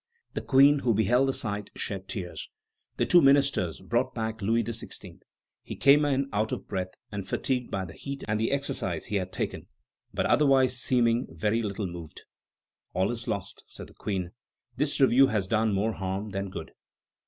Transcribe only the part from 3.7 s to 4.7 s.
brought back Louis